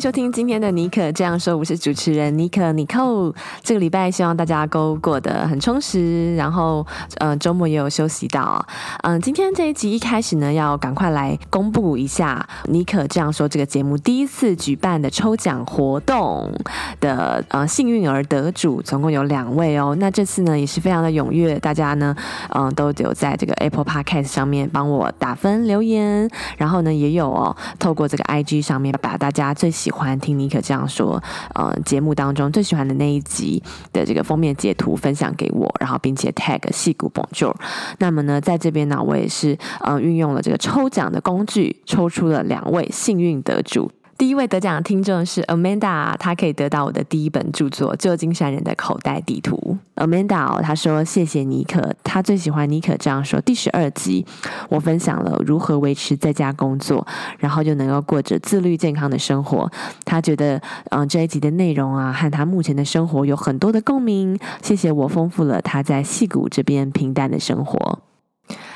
[0.00, 3.34] 收听今天的尼可这样说，我是主持人尼可尼寇。
[3.64, 6.86] 这个礼拜希望大家都过得很充实，然后
[7.16, 8.64] 呃周末也有休息到。
[9.02, 16.52] 嗯、今天这一集一开始呢，要赶快来公布一下尼可这样说这个节目第一次举办的抽奖活动
[17.00, 19.96] 的呃幸运儿得主，总共有两位哦。
[19.98, 22.14] 那这次呢也是非常的踊跃，大家呢
[22.50, 31.22] 嗯、都有在这个 Apple Podcast 上面帮我打分留言，然后呢也有哦透过这个 IG 上面把大家最喜喜欢听尼克这样说，
[31.54, 37.54] 呃，节目当中最喜欢的那一集的这个封面截图分享给我，然后并且 tag 戏骨 Bonjour。
[37.98, 43.90] 那么呢，在这边呢，我也是呃运用了这个抽奖的工具，抽出了两位幸运得主。
[44.18, 49.78] 第一位得奖的听众是 Amanda，她可以得到我的第一本著作《旧金山人的口袋地图》。
[50.04, 53.40] Amanda，她说谢谢尼可，她最喜欢尼可这样说。
[53.40, 54.26] 第十二集，
[54.70, 57.06] 我分享了如何维持在家工作，
[57.38, 59.70] 然后就能够过着自律健康的生活。
[60.04, 60.56] 她觉得，
[60.90, 64.36] 嗯、呃，这一集的内容啊，和她目前的生活有很多的共鸣。
[64.60, 68.00] 谢谢我丰富了她在戏谷这边平淡的生活。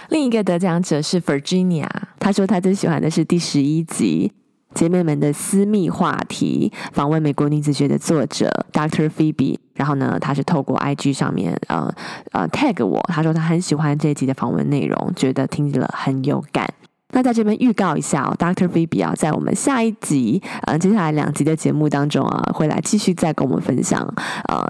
[0.08, 1.88] 另一个得奖者是 Virginia，
[2.20, 4.30] 她说她最喜欢的是第十一集。
[4.74, 9.08] 姐妹们的私密话题，访问美国女子学的作者 Dr.
[9.08, 11.92] Phoebe，然后呢，她是透过 IG 上面呃
[12.32, 16.72] 呃 tag 我，她说她很喜欢这一集的访问内容，觉得听了很有感。
[17.12, 18.66] 那在这边预告一下哦，Dr.
[18.66, 24.00] Phoebe 啊，在我们下一集，呃，接下来两集的节目当中啊，会来继续再跟我们分享，
[24.48, 24.66] 呃，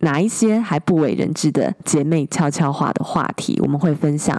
[0.00, 3.58] 哪一些还不为人知的姐妹悄悄话的话题。
[3.62, 4.38] 我们会分享，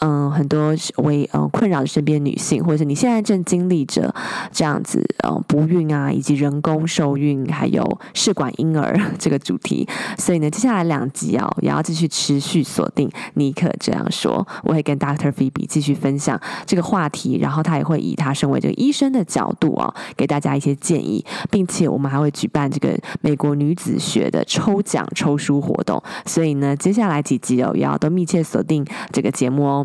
[0.00, 4.12] 嗯、很多为呃困扰身边女性，或者是你现在正经历着
[4.50, 9.86] 这样子呃不孕啊，以及人工受孕，还有试管婴儿这个主题。
[10.16, 13.10] 所以呢，接下来两集啊，也要继续持续锁定。
[13.34, 15.30] 尼可这样说，我会跟 Dr.
[15.30, 16.93] Phoebe 继续分享这个。
[16.94, 29.84] 话题，然后他也会以他身为这个医生的角度啊，给大家一些建议，并且我们还会举办这个美国女子学的抽奖抽书活动，所以呢，接下来几集哦，也要都密切锁定这个节目哦。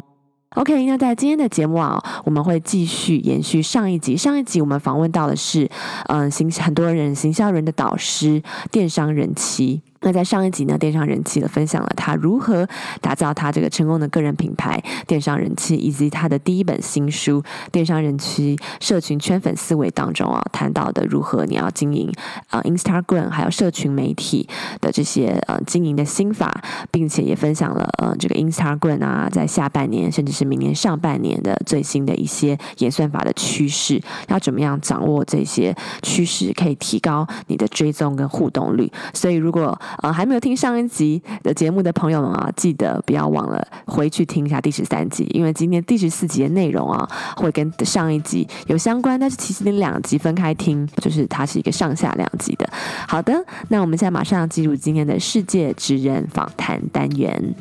[0.55, 5.67] OK，那在今天的节目啊，我们会继续延续上一集，上一集我们访问到的是
[6.09, 9.81] 嗯，行很多人行销人的导师，电商人妻。
[10.01, 12.67] 那在上一集呢，电商人气的分享了他如何
[13.01, 22.09] 打造他这个成功的个人品牌电商人气，以及他的第一本新书《电商人气社群圈粉思维》当中啊，谈到的如何你要经营
[22.49, 24.47] 啊、Instagram 还有社群媒体
[24.79, 38.89] 的这些呃经营的心法，并且也分享了呃这个 Instagram 啊在下半年甚至是明年上半年的最新的一些演算法的趋势，要怎么样掌握这些趋势，可以提高你的追踪跟互动率。
[39.13, 52.69] 所以如果呃，还没有听上一集的节目的朋友们啊，记得不要忘了回去听一下第十三集，因为今天第十四集的内容啊，会跟上一集有相关，但是其实你两集分开听，就是它是一个上下两集的。
[53.07, 57.55] 好的，那我们现在马上进入今天的世界职人访谈单元。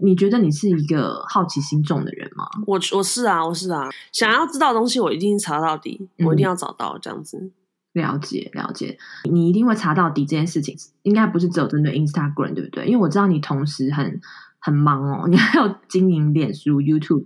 [0.00, 2.46] 你觉得你是一个好奇心重的人吗？
[2.66, 7.38] 我我是啊，我是啊，想要知道的东西，我一定查到底，我一定要找到这样子。
[7.38, 7.52] 嗯，
[7.92, 8.98] 了解了解，
[9.30, 12.86] 你一定会查到底这件事情，应该不是只有针对 Instagram 对不对？
[12.86, 14.20] 因为我知道你同时很
[14.58, 17.24] 很忙哦，你还有经营脸书、YouTube，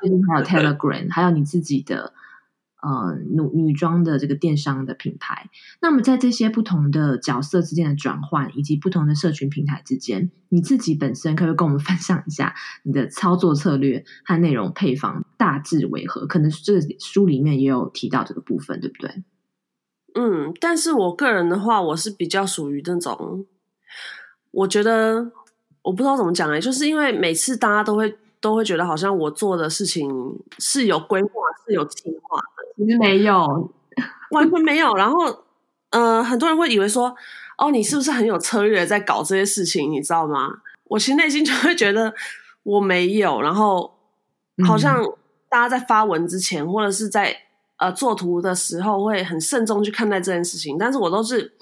[0.00, 2.12] 最近还有 Telegram，还有你自己的。
[2.84, 5.48] 呃，女女装的这个电商的品牌，
[5.80, 16.26] 那么在这些不同的角色之间的转换，以及不同的社群平台之间，你自己本身可以跟我们分享一下你的操作策略和内容配方大致为何？
[16.26, 19.24] 可能这书里面也有提到这个部分，对不对？
[20.14, 23.46] 嗯，但是我个人的话，我是比较属于那种，
[24.50, 25.32] 我觉得
[25.80, 30.06] 我不知道怎么讲哎，就是因为每次大家都会都会觉得好像我做的事情
[30.58, 31.30] 是有规划、
[31.66, 32.53] 是有计划的。
[32.76, 33.70] 其实没有，
[34.32, 34.94] 完全没有。
[34.94, 35.44] 然后，
[35.90, 37.14] 呃，很多人会以为说，
[37.58, 39.90] 哦，你是不是很有策略在搞这些事情？
[39.90, 40.48] 你知道吗？
[40.84, 42.12] 我其实内心就会觉得
[42.62, 43.40] 我没有。
[43.40, 43.96] 然后，
[44.66, 45.02] 好像
[45.48, 47.36] 大家在发文之前，嗯、或者是在
[47.76, 50.76] 呃做图的时候，会很慎重去看待这件事情。
[50.76, 51.52] 但是我都是，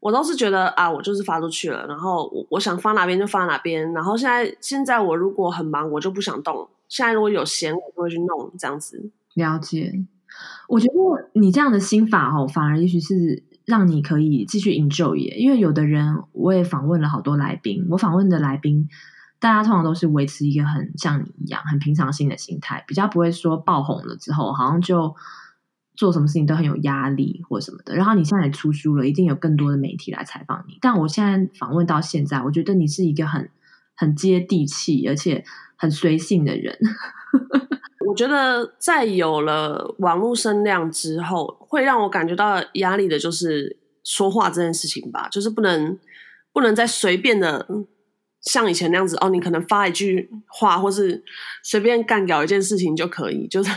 [0.00, 1.86] 我都是觉得啊，我就是发出去了。
[1.86, 3.92] 然后我我想发哪边就发哪边。
[3.92, 6.68] 然后现在现在我如果很忙，我就不想动。
[6.88, 9.10] 现在如果有闲，我就会去弄这样子。
[9.34, 10.04] 了解。
[10.68, 15.14] 我觉得你这样的心法哦，反而也许是让你可以继续 enjoy。
[15.36, 18.88] 因为有的人，我也访问了好多来宾，我访问的来宾，
[19.38, 25.14] 大家通常都是维持一个很像你一样很平常心的心态，比较不会说爆红了之后，好像就
[25.94, 27.94] 做什么事情都很有压力或什么的。
[27.94, 30.78] 然后你现在也出书了，一定有更多的媒体来采访你。
[30.80, 33.50] 但我现在访问到现在，我觉得你是一个很
[33.94, 35.44] 很接地气，而且
[35.76, 36.78] 很随性的人。
[38.06, 45.98] 我觉得在有了网络声量之后，会让我感觉到压力的就是说话这件事情吧，就是不能
[46.52, 47.66] 不能再随便的
[48.40, 51.24] 像以前那样子哦，你可能发一句话，或是
[51.62, 53.70] 随便干掉一件事情就可以，就是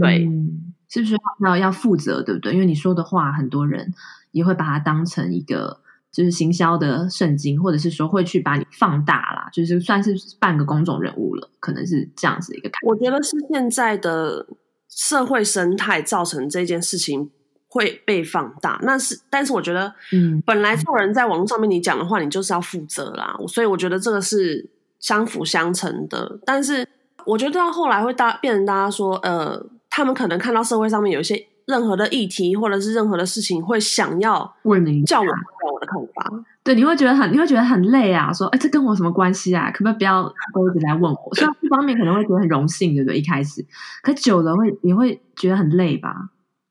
[0.00, 2.52] 对、嗯，是不是要要负责，对不对？
[2.52, 3.94] 因为你说的话，很多人
[4.32, 5.83] 也会把它当成一个。
[6.14, 12.86] 就是行销的圣经，或者是说会去把你放大啦，就是算是半个公众人物了，可能是这样子的一个感觉。
[12.86, 14.46] 我觉得是现在的
[14.88, 17.32] 社会生态造成这件事情
[17.66, 18.78] 会被放大。
[18.82, 23.36] 那是，但是我觉得，嗯，本来做人在网络上面你讲的话，你就是要负责啦。
[23.48, 24.70] 所以我觉得这个是
[25.00, 26.38] 相辅相成的。
[26.46, 26.88] 但是
[27.26, 31.48] 我觉得到后来会大变成大家说，呃，他们可能看到社会上面有一些。
[31.66, 36.44] 任何的议题或者是任何的事情，会想要问你叫我发表我的看法。
[36.62, 38.32] 对，你会觉得很，你会觉得很累啊。
[38.32, 39.70] 说，哎，这跟我什么关系啊？
[39.70, 40.22] 可不可以不要
[40.54, 41.18] 都一直来问我？
[41.36, 43.18] 虽然一方面可能会觉得很荣幸，对不对？
[43.18, 43.64] 一开始，
[44.02, 46.30] 可久了会你会觉得很累吧？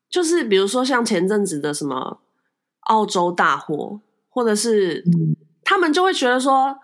[0.09, 2.21] 就是比如说像前阵子的什么
[2.81, 3.99] 澳洲大火，
[4.29, 6.75] 或者是、嗯、他们就会觉得说，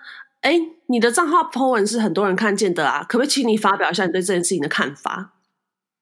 [0.41, 5.33] 哎，你的账号 po 文是很多人看见的啊，可不可以请你发表一下你对这件事情的看法，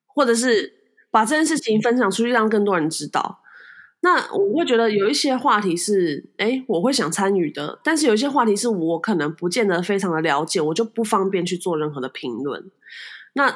[0.07, 0.76] 或者是？
[1.17, 3.39] 把这件事情分享出去，让更多人知道。
[4.01, 7.79] 那我会觉得有一些话题是，哎，我会想参与的。
[7.83, 12.69] 但是有一些话题是我可能不见得非常的了解，我就不方便去做任何的评论。
[13.33, 13.49] 那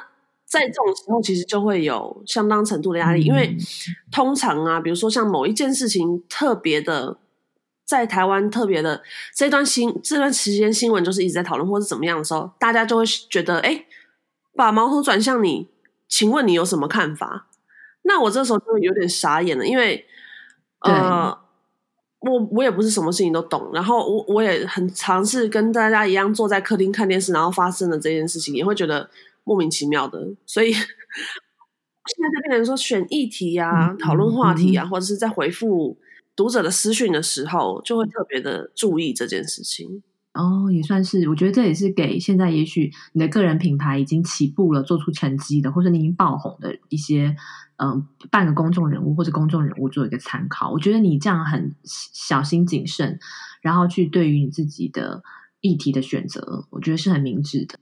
[0.44, 3.56] 在这种时候，其实就会有相当程度的压力，因为
[4.12, 7.20] 通常啊，比如说像某一件事情特别的，
[7.86, 9.04] 在台湾特别的
[9.36, 13.86] 这段新这段时间新闻就是一直在讨论，或是怎么样的时候，大家就会觉得，哎，
[14.56, 15.70] 把矛头转向你，
[16.08, 17.50] 请问你有什么看法？
[18.04, 20.06] 那我这时候就有点傻眼了，因为，
[20.82, 21.38] 呃，
[22.20, 29.10] 我我也不是什么事情都懂，然后我我也很尝试跟大家一样坐在客厅看电视，然后发生了这件事情，也会觉得
[29.44, 35.98] 莫名其妙的，所以 现在就变成说选议题啊、讨论话题啊，或者是在回复
[36.36, 40.04] 读者的私讯的时候，就会特别的注意这件事情。
[40.34, 47.36] 哦，也算是，我觉得这也是给现在也许你的个人品牌已经起步了、做出成绩的，或者你已经爆红的一些，
[47.76, 50.72] 嗯，半个公众人物或者公众人物做一个参考。
[50.72, 53.20] 我觉得你这样很小心谨慎，
[53.62, 55.22] 然后去对于你自己的
[55.60, 57.78] 议题的选择，我觉得是很明智的。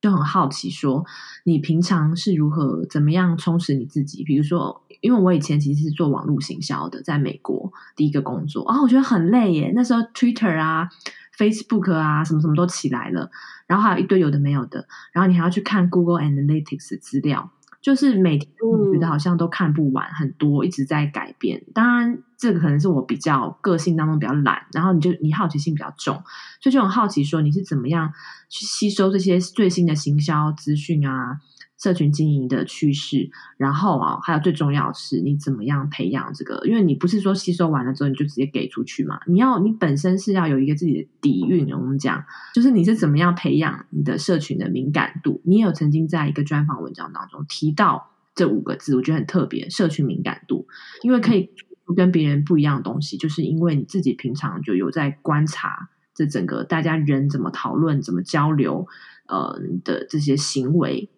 [0.00, 1.04] 就很好奇说，
[1.44, 4.24] 你平常是如何怎么样充实你自己？
[4.24, 9.70] 比如说，因为我以前其实是做网络行销的，在美国第一个工作啊，我觉得很累耶。
[9.72, 10.88] 那时候 Twitter 啊。
[11.36, 13.30] Facebook 啊，什么什么都起来了，
[13.66, 17.50] 然后还有一堆有的没有的，然后你还要去看 Google Analytics 资料，
[17.80, 21.64] 就是每天我觉得好像都看不完，很多一直在改变。
[21.72, 26.14] 当然，这个可能是我比较个性当中比较懒，然后你就你好奇心比较重，
[26.60, 28.12] 所以就很好奇说你是怎么样
[28.48, 31.38] 去吸收这些最新的行销资讯啊。
[31.82, 36.62] 社群经营的趋势，然后啊，还有最重要是，你怎么样培养这个？
[36.64, 41.68] 因为你不是说吸收完了之后你就直接给出去嘛，你要你本身是要有一个自己的底蕴。
[41.72, 45.40] 我们讲，就是你是怎么样培养你的社群的敏感度？
[45.44, 50.68] 你也有曾经在一个专访文章当中提到这五个字，我觉得很特别，社群敏感度，
[51.02, 51.50] 因为可以
[51.96, 58.86] 跟别人不一样的东西，就是因为你自己平常就有在观察这整个大家人怎么讨论、怎么交流，
[59.26, 61.08] 呃的这些行为。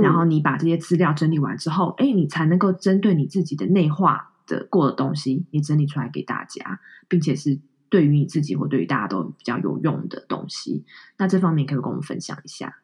[0.00, 7.58] 然后你把这些资料整理完之后，哎，你才能够针对你自己的内化的过的东西，你整理出来给大家，并且是
[7.90, 10.84] 对于你自己或对于大家都比较有用的东西。
[11.18, 12.78] 那这方面可以跟我们分享一下？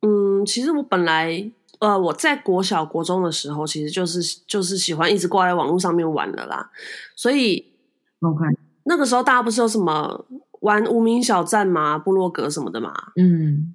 [0.00, 1.50] 嗯，其实我本来
[1.80, 6.70] 呃，我在国小国中的时候，其实就是就是喜欢一直挂在网络上面玩的啦。
[7.14, 7.72] 所以
[8.20, 8.44] ，OK，
[8.84, 10.24] 那个时候大家不是有什么
[10.60, 12.94] 玩无名小站嘛、部落格什么的嘛？
[13.16, 13.74] 嗯。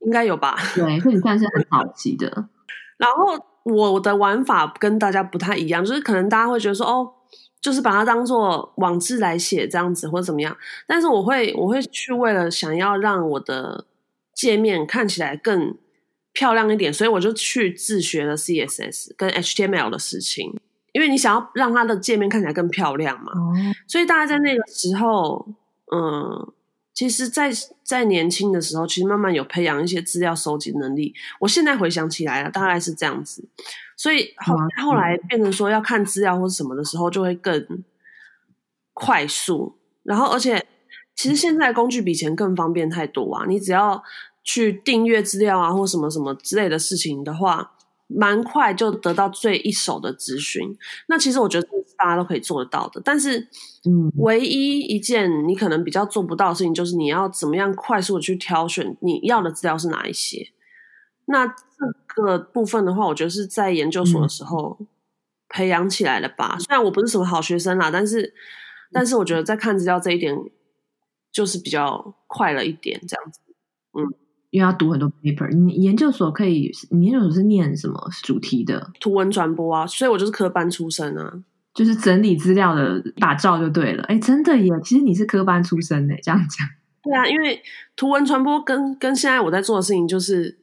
[0.00, 0.56] 应该有吧？
[0.74, 2.48] 对，所以你算是很好奇的。
[2.98, 7.12] 然后我的玩法跟大家不太一样，就是可能大家会觉得说，哦，
[7.60, 10.56] 就是把它当做网志来写这样子，或者怎么样。
[10.86, 13.86] 但是我会，我会去为了想要让我的
[14.34, 15.76] 界面看起来更
[16.32, 20.58] 漂亮一点，所以我就去自学了 CSS 跟 HTML 的事情。
[20.92, 23.32] 因为你想要让它的界面看起来更漂亮嘛。
[23.32, 23.52] 哦。
[23.86, 25.46] 所以大概在那个时候，
[25.94, 26.52] 嗯。
[26.92, 31.14] 其实在，在在年轻的时候，其实慢慢有培养一些资料收集能力。
[31.38, 33.44] 我现在回想起来了，大概是这样子。
[33.96, 34.54] 所以后
[34.84, 37.84] 后来变成说要看资料或者什么的时候，就会更
[38.92, 39.76] 快速。
[40.02, 40.66] 然后，而且
[41.14, 43.44] 其实现在工具比以前更方便太多啊！
[43.46, 44.02] 你只要
[44.42, 47.72] 去订阅资料啊，或什么什么之类的事情的话。
[48.12, 50.76] 蛮快就得到最一手的资讯，
[51.06, 53.00] 那其实我觉得大家都可以做得到的。
[53.04, 53.38] 但是，
[53.84, 60.50] 嗯，唯一一件你可能比较做不到的事情，就是你要怎么样快速的去挑选你要的资料是哪一些。
[61.26, 61.54] 那这
[62.08, 64.78] 个部分的话，我觉得是在研究所的时候
[65.48, 66.56] 培养起来的吧。
[66.58, 68.34] 嗯，虽然我不是什么好学生啦，但是，
[68.92, 70.36] 但是我觉得在看资料这一点
[71.30, 73.40] 就是比较快了一点，这样子，
[73.92, 74.14] 嗯。
[74.50, 78.90] 因为要读很多 paper，你研究所可以，你研究所是念什么主题的？
[78.98, 81.42] 图文传播啊，所以我就是科班出身啊，
[81.72, 84.02] 就是整理资料的打造就对了。
[84.04, 86.66] 哎，真的耶，其实你是科班出身的，这样讲。
[87.00, 87.62] 对啊，因为
[87.94, 90.58] 图文传播跟跟现在我在做的事情就是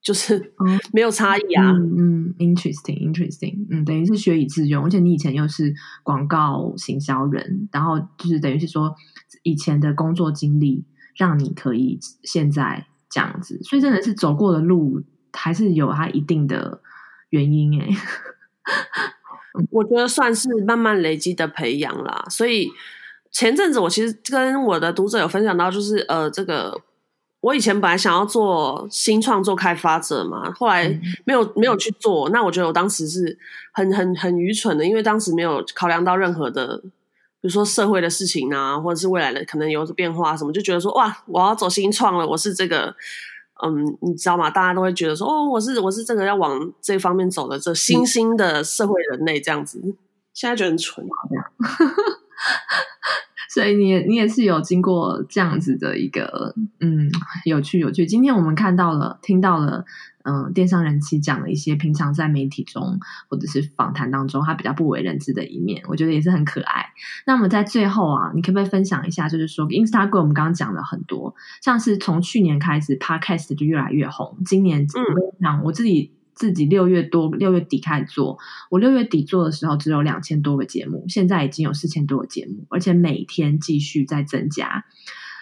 [0.00, 0.54] 就是
[0.92, 1.72] 没有差异啊。
[1.72, 8.94] 嗯，嗯，interesting，interesting，嗯，等于是学以致用，而且你以前又是广告行销人，然后就是等于是说
[9.42, 10.86] 以前的工作经历。
[11.16, 16.80] 让你可以现在这样子，所以真的是走过的路还是有它一定的
[17.30, 17.96] 原因诶、欸。
[19.70, 22.26] 我觉得算是慢慢累积的培养啦。
[22.28, 22.70] 所以
[23.30, 26.78] 前阵子我其实跟我的读者有分享到，就是呃，这个
[27.40, 30.88] 我以前本来想要做新创作开发者嘛，后来
[31.24, 32.28] 没有没有去做。
[32.28, 33.38] 那我觉得我当时是
[33.72, 36.82] 很很很愚蠢的，因为当时没有考量到任何的。
[37.46, 42.92] 比如说社会的事情啊，或者是未来的可能有变化什么，就觉得说哇，我要走新创了，我是这个，
[43.64, 44.50] 嗯，你知道吗？
[44.50, 49.96] 大家都会觉得说哦，我是我是这个要往这方面走的这新兴的社会人类这样子，嗯、
[50.34, 51.44] 现在觉得很蠢这样。
[53.54, 57.08] 所以你也你也是有经过这样子的一个嗯，
[57.44, 58.04] 有趣有趣。
[58.04, 59.84] 今天我们看到了，听到了。
[60.26, 66.86] 嗯，电商人气讲了一些平常在媒体中或者是访谈当中他比较不为人知的一面，我觉得也是很可爱。
[67.26, 69.28] 那么在最后啊，你可不可以分享一下？
[69.28, 74.36] 就是说，Instagram 我们刚刚讲了很多，像是从去年开始，Podcast 就越来越红。
[74.44, 74.84] 今年，
[75.40, 78.36] 嗯，我自己自己六月多六月底开始做，
[78.70, 84.84] 我六月底做的时候只有两千多个节目，现在已经有四千多个节目，而且每天继续在增加。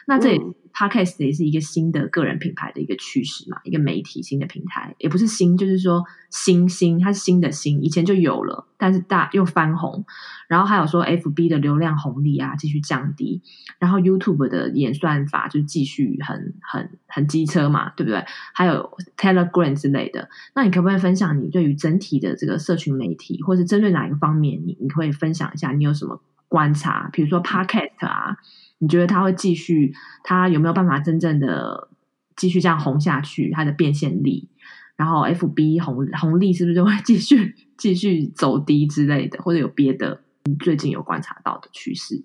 [0.07, 0.39] 那这也。
[0.39, 10.05] 嗯 Podcast 也是一个新的个人品牌的一个趋势嘛，一个媒体新的平台，也不是新，就是说新新，它是新的新，以前就有了，但是大又翻红，
[10.49, 13.41] 然后还有说 FB 的流量红利啊继续降低，
[13.79, 18.25] 然后 YouTube 的演算法就继续很很很机车嘛，对不对？
[18.53, 27.09] 还有 Telegram 之类的，那你可不可以分享你对于整体的这个社群媒体，或是针对哪一个方面，你你会分享一下你有什么观察？
[27.13, 28.39] 比如说 Podcast 啊。
[28.85, 29.95] 你觉得他会继续？
[30.23, 31.89] 他有没有办法真正的
[32.37, 33.51] 继续这样红下去？
[33.51, 34.51] 它的变现力，
[34.95, 39.43] 然后 FB 红红利是不是就会 继续继续走低之类的？
[39.43, 40.21] 或者有别的？
[40.45, 42.23] 你最近有观察到的趋势？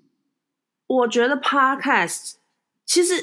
[0.86, 2.34] 我觉得 Podcast
[2.84, 3.14] 其实，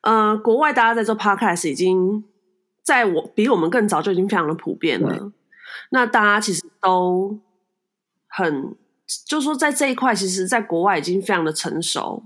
[0.00, 2.24] 呃，国外大家在做 Podcast 已经
[2.82, 5.30] 在我比我们更早就已经非常的普遍了。
[5.90, 7.38] 那大家其实都
[8.28, 8.74] 很，
[9.28, 12.24] 就是说在这一块，其实在国外已经非常的成熟。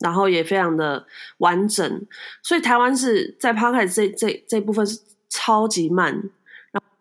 [0.00, 1.06] 然后也非常的
[1.38, 2.06] 完整，
[2.42, 6.22] 所以台湾是在 Podcast 这这这部分是超级慢。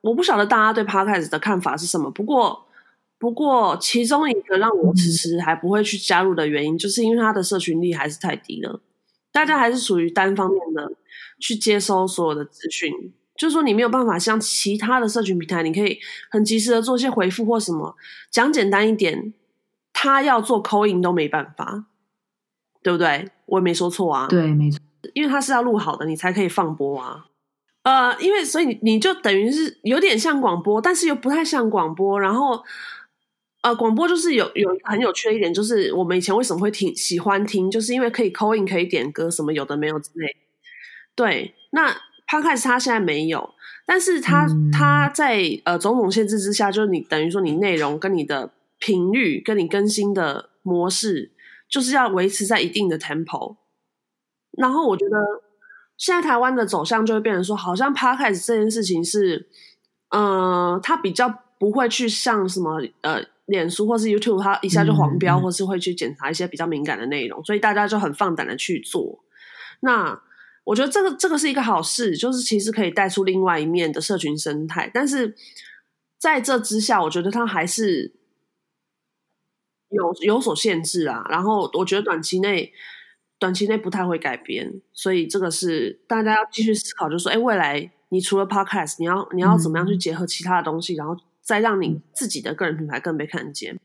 [0.02, 2.68] 我不晓得大家对 Podcast 的看法是什么，不过
[3.18, 8.80] 不过其中一个让我迟迟还不会去加入的原因，就是因为它的社群力还是太低了，
[9.32, 10.92] 大家还是属于单方面的
[11.40, 12.92] 去接收所有的资讯，
[13.36, 16.00] 就是说你没有办法像其他的社群平台，你可以
[16.30, 17.96] 很及时的做一些回复或什么。
[18.30, 19.34] 讲简单一点，
[19.92, 21.86] 他要做 call in 都没办法。
[22.86, 23.28] 对不对？
[23.48, 24.28] 我也没说错啊。
[24.28, 24.80] 对，没错，
[25.16, 27.26] 因为它是要录好的，你才可以放播啊。
[27.82, 32.22] 呃，因为所以你你就等于是有点像广播，但是又不太像广播。
[32.22, 32.64] 然后，
[33.64, 40.28] 呃，广播就是有有很有趣的一点，就是我们以前为什么会听喜欢听，就是因为可以 call in，可以点歌，什么有的没有之类。
[41.16, 41.92] 对，那
[42.28, 43.50] Podcast 它现在没有，
[43.88, 51.32] 但是它、嗯、它在呃种种限制之下，就是你等于说你内容跟你的频率跟你更新的模式。
[51.76, 53.58] 就是要维持在一定的 tempo，
[54.52, 55.18] 然后我觉得
[55.98, 59.50] 现在台湾的走向就会变成说，好像 podcast 这件事情是，
[60.08, 61.28] 嗯、呃，它比较
[61.60, 69.20] 不会去像什么呃，脸书或是 YouTube，它一下就黄标，或是会去检查一些比较敏感的内容，所以大家就很放胆的去做。
[69.82, 70.18] 那
[70.64, 75.36] 我觉得这个这个是一个好事，就是其实可以带出另外一面的社群生态，但是
[76.18, 78.14] 在这之下，我觉得它还是。
[79.90, 82.72] 有有所限制啊，然后我觉得短期内
[83.40, 93.80] 短期内不太会改变，所以这个是大家要继续思考，就是说，哎，未来你除了 Podcast，你要你要怎么样去结合其他的东西，嗯、然后再让你自己的个人品牌更被看见。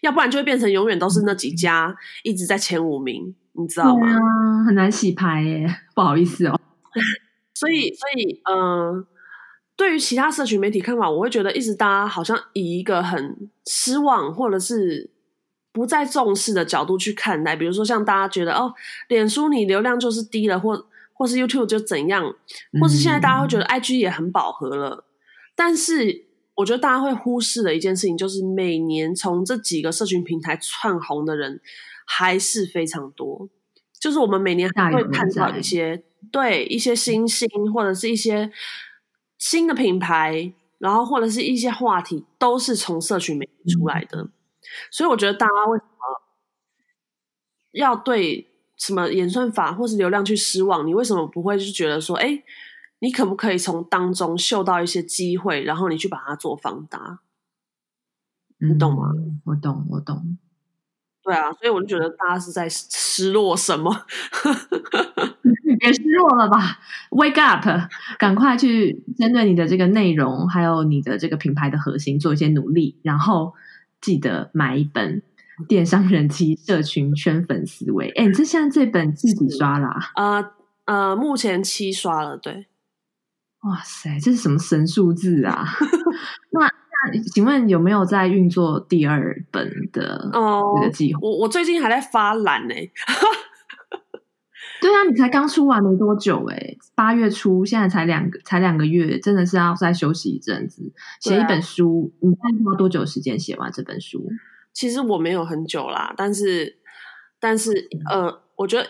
[0.00, 4.06] 要不然就会变成永远都是那几家一直在前五名，你知道吗？
[4.08, 6.58] 啊、很难洗牌耶，不好意思哦。
[7.54, 9.06] 所以，所以，嗯、呃，
[9.76, 15.10] 对于其他社群媒体看法，我会觉得一直大家好像以一个很失望或者是
[15.72, 17.56] 不再重视的角度去看待。
[17.56, 18.72] 比如说，像大家觉得哦，
[19.08, 22.34] 脸书你流量就是低了，或或是 YouTube 就怎样，
[22.80, 25.02] 或是现在大家会觉得 IG 也很饱和了，嗯、
[25.54, 26.26] 但是。
[26.54, 31.58] 我觉得大家会忽视的一件事情，就是每年从这几个社群平台窜红的人
[32.04, 33.48] 还是非常多。
[33.98, 38.52] 就是我们每年还会看到一些对一些新星，或者是一些
[39.42, 44.22] 新的品牌，然后或者是一些话题，都是从社群媒体出来的。
[44.22, 44.32] 嗯、
[44.88, 46.22] 所以我觉得大家为什么
[47.72, 50.86] 要对什么演算法或是流量去失望？
[50.86, 52.44] 你为什么不会就觉得说，哎？
[53.00, 57.18] 你可不可以从当中嗅到一些机会，然后你去把它做放大？
[58.58, 59.10] 你懂吗？
[59.12, 60.38] 嗯，我懂，我懂。
[61.24, 64.06] 对啊，所以我就觉得大家是在失落什么？
[65.82, 66.78] 你别失落了吧
[67.10, 67.66] ，Wake up，
[68.18, 73.52] 赶快去针对你的这个内容，还有你的这个品牌的核心做一些努力，然后
[74.00, 75.20] 记得买一本
[75.66, 78.12] 《电商人气社群圈粉思维》。
[78.20, 80.12] 哎，你这现在这本自己刷啦？
[80.14, 80.36] 啊？
[80.36, 80.50] 呃
[80.84, 82.66] 呃，目前七刷了，对。
[83.62, 85.64] 哇塞，这是什么神数字啊？
[86.50, 91.18] 那那请问有没有在运作第二本的这个计划？
[91.18, 92.74] 哦、我我最近还在发懒呢。
[94.82, 100.82] 对啊，你才刚出完没多久哎，八月初，现在才两个才两个月，真的是要再休息一阵子，
[101.20, 102.12] 写一本书。
[102.20, 104.28] 啊、你花多久时间写完这本书？
[104.72, 106.78] 其实我没有很久啦，但是
[107.38, 108.86] 但是呃，我觉得，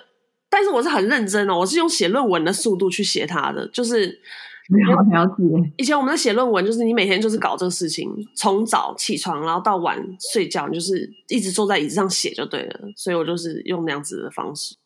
[0.48, 4.20] 但是我是很认真哦，我是用写论文的速度去写它的，就是。
[4.72, 5.42] 了了解。
[5.76, 9.98] 以前我们在写论文，就是你每天就是搞这个事情，从早起床，然后到晚
[10.32, 12.80] 睡觉，你就是一直坐在椅子上写就对了。
[12.96, 14.76] 所以我就是用那样子的方式。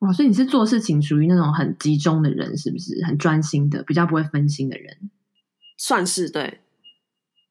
[0.00, 3.02] 哇，所以你是做事情属于那种很集中的人，是不是？
[3.04, 5.10] 很专心的，比较不会分心的人，
[5.78, 6.60] 算是对。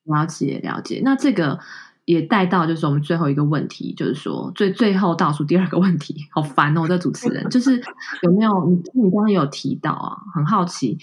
[0.03, 1.01] 了解了解。
[1.03, 1.59] 那这个
[2.05, 7.79] 也带到就是我们最后一个问题，就是说最最后倒数第二个问题，好烦哦，这主持人就是
[8.23, 10.97] 有没有你你刚刚有提到啊，很好奇。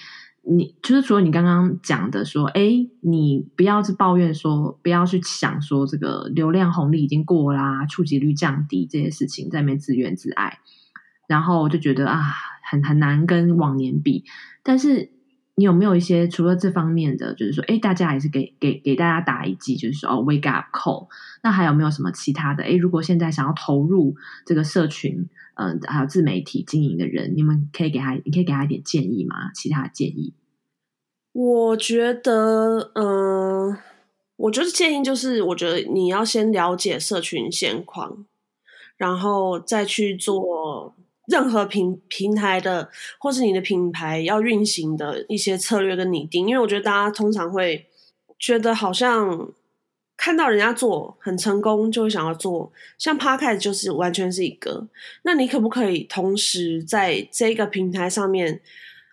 [0.48, 10.60] 你就是除了你刚刚讲的说，哎，你不要去抱怨说，不要去想说这个流量红利已经过啦，触及率降低这些事情，在那边自怨自艾，
[11.26, 12.32] 然后我就觉得啊，
[12.70, 14.24] 很很难跟往年比。
[14.62, 15.10] 但是
[15.54, 21.08] 你有没有一些除了这方面的，就是说，哎，大家还是给给给大家打一剂，就是说哦，wake up call。
[21.42, 22.64] 那还有没有什么其他的？
[22.64, 29.50] 哎，如果现在想要投入这个社群，嗯，还有自媒体经营的人，你们可以给他，你可以给他一点建议吗？
[29.54, 30.34] 其他的建议？
[31.32, 33.76] 我觉得，嗯、
[34.36, 38.26] 我觉得建议就是，我觉得你要先了解社群现况，
[38.96, 40.94] 然后再去做
[41.26, 46.48] 任何平平台的，或是你的品牌要运行的一些策略跟拟定。
[46.48, 47.86] 因为我觉得大家通常会
[48.38, 49.52] 觉得好像。
[50.18, 52.72] 看到人家做很成功，就会想要做。
[52.96, 54.88] 像 Podcast 就是完全是一个。
[55.24, 58.62] 那你可不可以同时在这个平台上面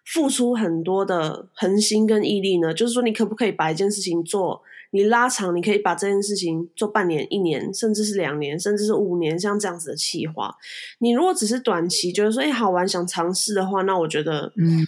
[0.06, 2.73] 付出很多的恒心跟毅力呢？
[2.73, 10.56] 就是说，你可不可以把一件事情做，你拉长，你可以把这件事情做半年、一年，甚至是两年，甚至是五年，像这样子的企划。
[10.99, 14.88] 你如果只是短期觉得说，哎，好玩，想尝试的话，那我觉得，嗯，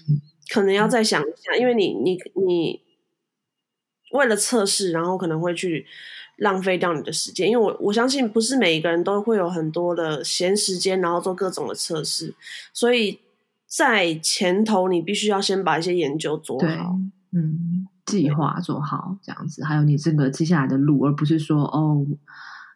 [0.49, 2.85] 可能要再想一下，因为你，你，你。
[4.11, 5.85] 为了测试，然后可能会去
[6.37, 12.33] 浪费掉你的时间，因为我我相信不是每一个人都会有很多的闲时间，然后做各种的测试，
[12.71, 13.19] 所以
[13.67, 16.95] 在前头你必须要先把一些研究做好，
[17.33, 22.05] 嗯，计划做好这样子，还有你这个接下来的路，而不是说哦，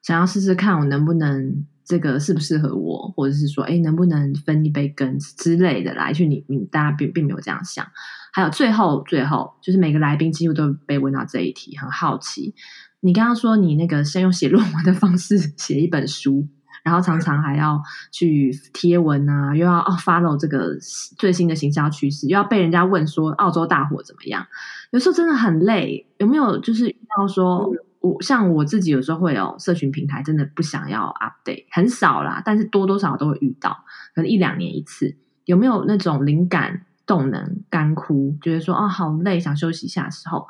[0.02, 7.86] 想要试试看我能不能这个适不适合我，或者是说哎能不能分一杯羹之类的来去，你你大家并并没有这样想。
[8.32, 12.54] 还有最后，最后就是每个来宾几乎都被问到这一题，很好奇。
[13.02, 16.48] 你刚刚说你那个先用写论文的方式写一本书，
[16.84, 20.76] 然后常常还要去贴文啊，又要哦 follow 这个
[21.18, 24.46] 最新的行销趋势，又要被人家问说澳洲大火怎么样？
[24.92, 26.08] 有时候真的很累。
[26.18, 35.18] 有没有就是遇到说，我像我自己有时候会有社群平台真的不想要 update，很少啦，但是多多少少都会遇到，可能一两年一次。
[35.46, 36.86] 有没有那种灵感？
[37.06, 40.48] 动能干枯，觉得说啊、哦、好累，想休息一下的时候，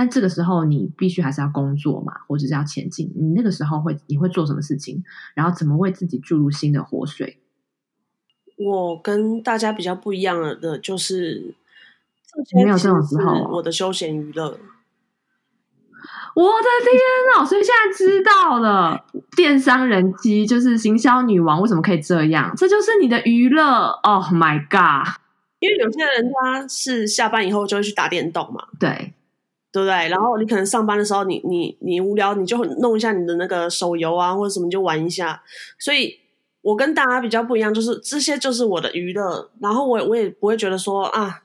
[0.00, 3.12] 但这个时候你必须还是要工作嘛，或者是要前进。
[3.14, 5.04] 你那个时候会你会做什么事情？
[5.34, 7.38] 然后怎么为自己注入新的活水？
[8.56, 11.54] 我跟大家比较不一样的就是，
[12.54, 14.58] 没有这种时候，我的休闲娱乐。
[16.34, 17.44] 我的天啊！
[17.44, 19.04] 所以现在知道了，
[19.36, 22.54] 电商人机就是行销女王，为什么可以这样？
[22.56, 23.88] 这就是你的娱乐。
[24.02, 25.20] Oh my god！
[25.58, 29.12] 因为有些人他是下班以后就会去打电动嘛，对，
[29.72, 30.08] 对不对？
[30.08, 35.42] 然后你可能上班的时候你，你你你无聊，你就弄一下你的那个手游啊，或者什么就玩一下。
[35.78, 36.14] 所以
[36.62, 39.50] 我跟大家比较不一样，就是这些就是我的娱乐。
[39.60, 41.42] 然后我我也不会觉得说啊。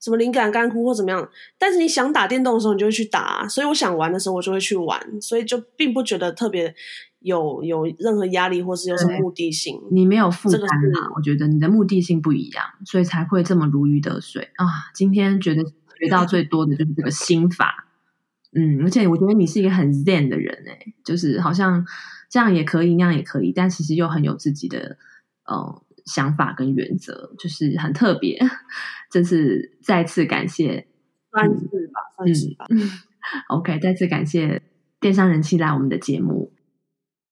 [0.00, 1.26] 什么灵感干枯或怎么样？
[1.58, 3.48] 但是你想打电动的时候，你就会去打啊。
[3.48, 5.00] 所以我想玩的时候，我就会去玩。
[5.18, 6.74] 所以就并不觉得特别
[7.20, 9.80] 有有任何压力，或是有什么目的性。
[9.90, 11.10] 你没有负担嘛？
[11.16, 14.66] 我觉得你的目的性不一样，所以才会这么如鱼得水啊！
[14.94, 15.62] 今天觉得
[15.98, 17.86] 学到最多的就是这个心法。
[18.52, 21.84] 嗯，而且我觉得你是一个很 zen 的人哎，就是好像
[22.28, 24.96] 这样也可以，那样也可以，但其实又很有自己的
[25.46, 25.80] 呃。
[26.04, 28.38] 想法跟原则就是很特别，
[29.10, 30.86] 真是再次感谢，
[31.30, 32.66] 算是吧，算是吧。
[32.68, 32.78] 嗯，
[33.48, 34.60] OK，再次感谢
[35.00, 36.52] 电商人气来我们的节目。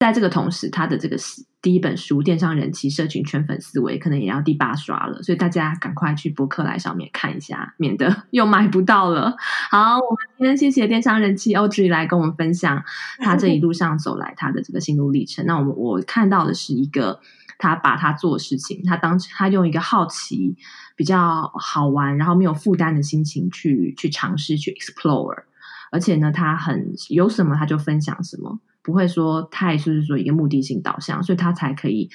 [0.03, 1.17] 在这个同时，他的这个
[1.61, 9.37] 第一本书《电商人气社群圈粉思维》可能也要第八刷了，所以大家赶快去博客来上面看一下，免得 又买不到了。
[9.71, 12.83] 好，我们今天谢谢电商人气 OG 来跟我们分享
[13.19, 15.47] 他这一路上走来他的这个心路历程。
[15.47, 17.21] 那我们我看到的是一个。
[17.59, 20.57] 他把他做事情，他当他用一个好奇、
[20.97, 25.45] 比较好玩，然后没有负担的心情去去尝试去 explore，
[25.93, 32.11] 而且呢，他很有什么他就分享什么，不会说太就是说一个目的性导向，所以他才可以。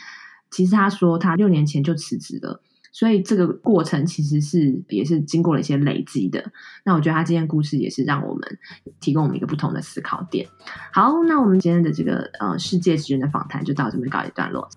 [0.50, 2.62] 其实他说他六年前就辞职了，
[2.94, 6.52] 所以这个过程其实是也是经过了一些累积的。
[6.86, 8.58] 那我觉得他今天故事也是让我们
[9.02, 10.48] 提供我们一个不同的思考点。
[10.94, 14.70] 好，那我们今天的这个呃世界职人的访谈就到这边告一段落。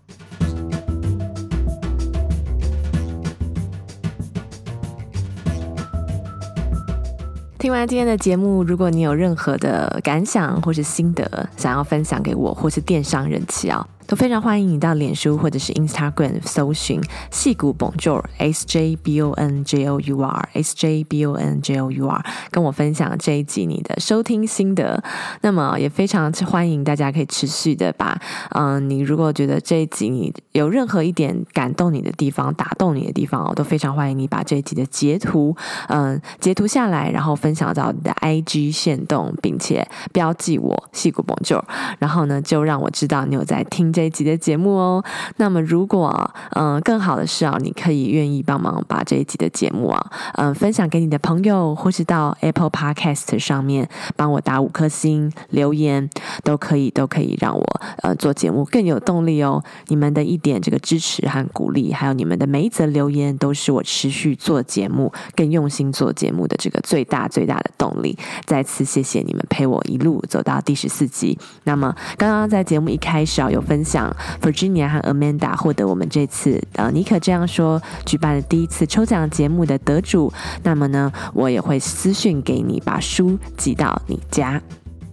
[7.61, 13.87] 听完今天的节目，如果你有任何的感想或是心得，想要分享给我，或是电商人气啊。
[14.11, 21.25] 都非常欢迎你到脸书或者是 Instagram 搜寻戏骨 Bonjour S J B O N J O U R S J B
[21.25, 25.01] O N J O U R 跟我分享这一集你的收听心得。
[25.43, 35.55] 那么也非常欢迎大家可以持续的把嗯、你如果觉得这一集你有任何一点感动你的地方、打动你的地方，我都非常欢迎你把这一集的截图
[35.87, 41.63] 嗯、截图下来，然后分享到你的 IG 线动，并且标记我戏骨 Bonjour，
[42.01, 43.93] 然后呢就让我知道你有在听。
[44.01, 45.05] 这一集的节目哦，
[45.37, 53.87] 那么如果嗯、更好的是啊，你可以愿意帮忙把这一集的节目啊嗯、分享给你的朋友，或是到 Apple Podcast 上面
[54.17, 56.09] 帮我打五颗星留言，
[56.43, 59.63] 都可以都可以让我呃做节目更有动力哦。
[59.89, 68.17] 你们的一点这个支持和鼓励，还有你们的每一则留言，都是我持续做节目更用心做节目的这个最大最大的动力。
[68.47, 71.39] 再次谢谢你们陪我一路走到第十四集。
[71.65, 73.90] 那么刚刚在节目一开始啊有分享。
[73.91, 84.63] 奖 Virginia 和 Amanda 获得我们这次呃，尼可这样说举办的第一次抽奖节目的得主，那么呢，我也会私讯给你，把书寄到你家。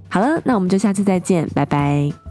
[0.09, 2.26] 好了，那我们就下次再见，拜拜。